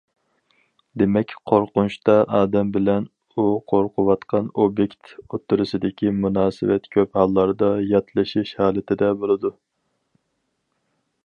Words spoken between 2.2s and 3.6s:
ئادەم بىلەن ئۇ